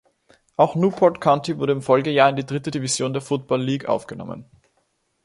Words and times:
Auch 0.57 0.73
Newport 0.73 1.21
County 1.21 1.59
wurde 1.59 1.73
im 1.73 1.83
Folgejahr 1.83 2.31
in 2.31 2.35
die 2.35 2.43
dritte 2.43 2.71
Division 2.71 3.13
der 3.13 3.21
Football 3.21 3.61
League 3.61 3.85
aufgenommen. 3.87 4.45